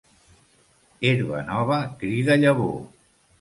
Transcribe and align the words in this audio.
Herba 1.09 1.41
nova 1.51 1.79
crida 2.01 2.39
llavor. 2.41 2.75